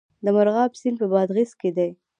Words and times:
د 0.23 0.25
مرغاب 0.35 0.71
سیند 0.79 0.97
په 1.01 1.07
بادغیس 1.13 1.51
کې 1.59 1.69
دی 1.77 1.89